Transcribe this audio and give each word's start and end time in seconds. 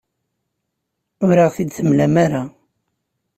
Ur 1.25 1.35
aɣ-t-id-temlam 1.45 2.15
ara. 2.25 2.43